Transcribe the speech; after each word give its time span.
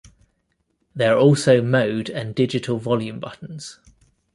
There 0.95 1.13
are 1.15 1.19
also 1.19 1.61
mode 1.61 2.09
and 2.09 2.33
digital 2.33 2.79
volume 2.79 3.19
buttons. 3.19 3.79